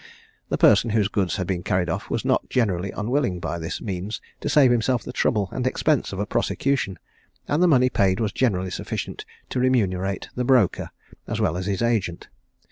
[0.49, 4.19] The person whose goods had been carried off was not generally unwilling by this means
[4.39, 6.97] to save himself the trouble and expense of a prosecution,
[7.47, 10.89] and the money paid was generally sufficient to remunerate the "broker,"
[11.27, 12.29] as well as his agent.